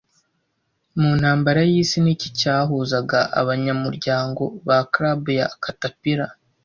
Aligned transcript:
Mu 0.95 1.03
intambara 1.13 1.59
y'isi 1.69 1.97
niki 2.03 2.27
cyahuzaga 2.39 3.19
abanyamuryango 3.41 4.43
ba 4.67 4.79
club 4.93 5.21
ya 5.39 5.47
Caterpillar 5.63 6.31